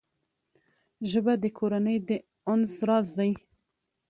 [1.11, 2.09] ژبه د کورنۍ د
[2.51, 3.31] انس راز دی